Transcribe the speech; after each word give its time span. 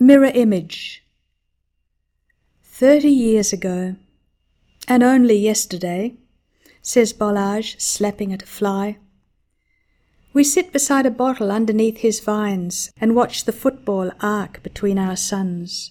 Mirror 0.00 0.30
image. 0.34 1.04
Thirty 2.62 3.10
years 3.10 3.52
ago, 3.52 3.96
and 4.86 5.02
only 5.02 5.36
yesterday, 5.36 6.14
says 6.80 7.12
Bollage, 7.12 7.80
slapping 7.80 8.32
at 8.32 8.44
a 8.44 8.46
fly, 8.46 8.98
we 10.32 10.44
sit 10.44 10.72
beside 10.72 11.04
a 11.04 11.10
bottle 11.10 11.50
underneath 11.50 11.96
his 11.96 12.20
vines 12.20 12.92
and 13.00 13.16
watch 13.16 13.44
the 13.44 13.52
football 13.52 14.12
arc 14.20 14.62
between 14.62 15.00
our 15.00 15.16
sons. 15.16 15.90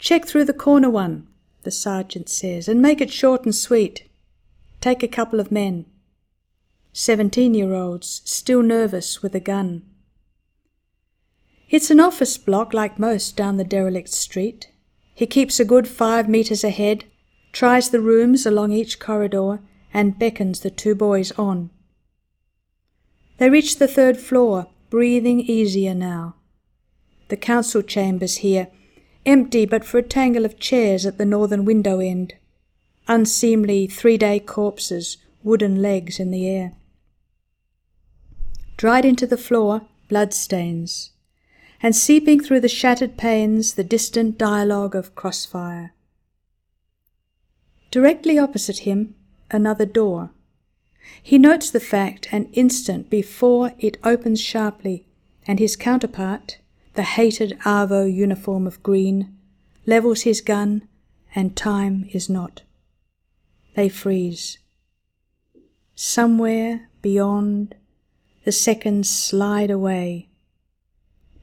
Check 0.00 0.26
through 0.26 0.46
the 0.46 0.52
corner 0.52 0.90
one, 0.90 1.28
the 1.62 1.70
sergeant 1.70 2.28
says, 2.28 2.66
and 2.66 2.82
make 2.82 3.00
it 3.00 3.12
short 3.12 3.44
and 3.44 3.54
sweet. 3.54 4.10
Take 4.80 5.04
a 5.04 5.08
couple 5.08 5.38
of 5.38 5.52
men. 5.52 5.86
Seventeen 6.92 7.54
year 7.54 7.72
olds, 7.72 8.20
still 8.24 8.62
nervous 8.62 9.22
with 9.22 9.36
a 9.36 9.40
gun. 9.40 9.84
It's 11.70 11.88
an 11.88 12.00
office 12.00 12.36
block 12.36 12.74
like 12.74 12.98
most 12.98 13.36
down 13.36 13.56
the 13.56 13.62
derelict 13.62 14.08
street. 14.08 14.72
He 15.14 15.24
keeps 15.24 15.60
a 15.60 15.64
good 15.64 15.86
five 15.86 16.28
metres 16.28 16.64
ahead, 16.64 17.04
tries 17.52 17.90
the 17.90 18.00
rooms 18.00 18.44
along 18.44 18.72
each 18.72 18.98
corridor, 18.98 19.60
and 19.94 20.18
beckons 20.18 20.60
the 20.60 20.70
two 20.70 20.96
boys 20.96 21.30
on. 21.32 21.70
They 23.38 23.48
reach 23.48 23.78
the 23.78 23.86
third 23.86 24.16
floor, 24.16 24.66
breathing 24.90 25.42
easier 25.42 25.94
now. 25.94 26.34
The 27.28 27.36
council 27.36 27.82
chambers 27.82 28.38
here, 28.38 28.66
empty 29.24 29.64
but 29.64 29.84
for 29.84 29.98
a 29.98 30.02
tangle 30.02 30.44
of 30.44 30.58
chairs 30.58 31.06
at 31.06 31.18
the 31.18 31.24
northern 31.24 31.64
window 31.64 32.00
end. 32.00 32.34
Unseemly 33.06 33.86
three 33.86 34.18
day 34.18 34.40
corpses, 34.40 35.18
wooden 35.44 35.80
legs 35.80 36.18
in 36.18 36.32
the 36.32 36.48
air. 36.48 36.72
Dried 38.76 39.04
into 39.04 39.26
the 39.26 39.36
floor, 39.36 39.82
blood 40.08 40.34
stains 40.34 41.12
and 41.82 41.96
seeping 41.96 42.40
through 42.40 42.60
the 42.60 42.68
shattered 42.68 43.16
panes 43.16 43.74
the 43.74 43.84
distant 43.84 44.36
dialogue 44.36 44.94
of 44.94 45.14
crossfire. 45.14 45.92
Directly 47.90 48.38
opposite 48.38 48.80
him, 48.80 49.14
another 49.50 49.86
door. 49.86 50.30
He 51.22 51.38
notes 51.38 51.70
the 51.70 51.80
fact 51.80 52.28
an 52.30 52.48
instant 52.52 53.10
before 53.10 53.72
it 53.78 53.98
opens 54.04 54.40
sharply, 54.40 55.06
and 55.46 55.58
his 55.58 55.76
counterpart, 55.76 56.58
the 56.94 57.02
hated 57.02 57.58
ÁVO 57.60 58.12
uniform 58.12 58.66
of 58.66 58.82
green, 58.82 59.36
levels 59.86 60.22
his 60.22 60.40
gun, 60.40 60.86
and 61.34 61.56
time 61.56 62.08
is 62.12 62.28
not. 62.28 62.62
They 63.74 63.88
freeze. 63.88 64.58
Somewhere 65.94 66.88
beyond, 67.02 67.74
the 68.44 68.52
seconds 68.52 69.08
slide 69.08 69.70
away 69.70 70.29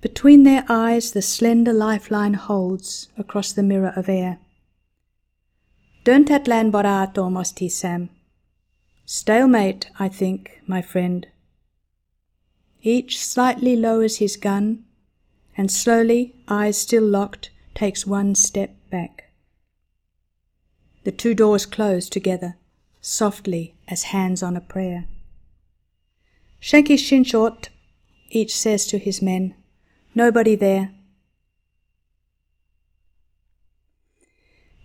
between 0.01 0.43
their 0.43 0.63
eyes, 0.69 1.11
the 1.11 1.21
slender 1.21 1.73
lifeline 1.73 2.35
holds 2.35 3.09
across 3.17 3.51
the 3.51 3.63
mirror 3.63 3.93
of 3.95 4.07
air. 4.07 4.39
Don't 6.03 6.29
atlan 6.29 6.71
borato, 6.71 7.29
mosti 7.29 7.69
Sam. 7.69 8.09
Stalemate, 9.05 9.89
I 9.99 10.07
think, 10.07 10.61
my 10.67 10.81
friend. 10.81 11.27
Each 12.81 13.17
slightly 13.19 13.75
lowers 13.75 14.17
his 14.17 14.37
gun, 14.37 14.85
and 15.57 15.71
slowly, 15.71 16.35
eyes 16.47 16.77
still 16.77 17.03
locked, 17.03 17.49
takes 17.73 18.05
one 18.05 18.35
step 18.35 18.75
back. 18.89 19.31
The 21.03 21.11
two 21.11 21.33
doors 21.33 21.65
close 21.65 22.09
together, 22.09 22.57
softly 23.01 23.75
as 23.87 24.11
hands 24.15 24.43
on 24.43 24.55
a 24.55 24.61
prayer. 24.61 25.07
Shenki 26.61 26.97
Shinshot, 26.97 27.69
each 28.29 28.55
says 28.55 28.85
to 28.87 28.97
his 28.97 29.21
men, 29.21 29.55
Nobody 30.17 30.55
there. 30.55 30.89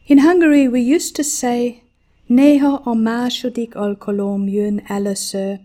In 0.06 0.18
Hungary, 0.18 0.68
we 0.68 0.82
used 0.82 1.16
to 1.16 1.24
say, 1.24 1.84
Néha 2.28 2.82
a 2.84 2.94
második 2.94 3.74
alkalom 3.74 4.48
jön 4.48 4.82
először. 4.88 5.60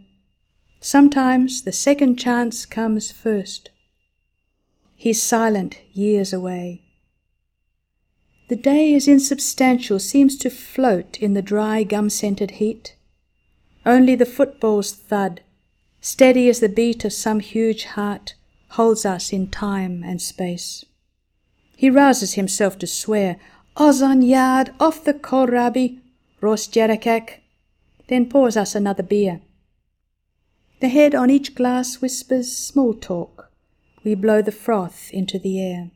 Sometimes 0.79 1.61
the 1.63 1.71
second 1.71 2.17
chance 2.17 2.65
comes 2.65 3.11
first. 3.11 3.71
He's 4.95 5.21
silent 5.21 5.75
years 5.93 6.33
away. 6.33 6.81
The 8.47 8.55
day 8.55 8.93
is 8.93 9.07
insubstantial, 9.07 9.99
seems 9.99 10.37
to 10.37 10.49
float 10.49 11.17
in 11.17 11.33
the 11.33 11.41
dry 11.41 11.83
gum 11.83 12.07
scented 12.07 12.51
heat. 12.51 12.95
Only 13.85 14.15
the 14.15 14.31
football's 14.37 14.93
thud, 14.93 15.41
steady 15.99 16.47
as 16.47 16.59
the 16.59 16.69
beat 16.69 17.03
of 17.03 17.11
some 17.11 17.41
huge 17.41 17.83
heart, 17.95 18.36
holds 18.69 19.05
us 19.05 19.31
in 19.31 19.47
time 19.47 20.03
and 20.03 20.21
space. 20.21 20.85
He 21.75 21.89
rouses 21.89 22.33
himself 22.33 22.77
to 22.79 22.87
swear, 22.87 23.37
Ozan 23.75 24.23
Yad, 24.23 24.73
off 24.79 25.03
the 25.03 25.13
kohlrabi, 25.13 25.99
Ros 26.41 26.67
Jerekek, 26.67 27.41
then 28.07 28.27
pours 28.27 28.57
us 28.57 28.73
another 28.73 29.03
beer. 29.03 29.41
The 30.79 30.89
head 30.89 31.15
on 31.15 31.29
each 31.29 31.55
glass 31.55 32.01
whispers 32.01 32.55
small 32.55 32.93
talk. 32.93 33.51
We 34.03 34.15
blow 34.15 34.41
the 34.41 34.51
froth 34.51 35.09
into 35.11 35.39
the 35.39 35.59
air. 35.61 35.91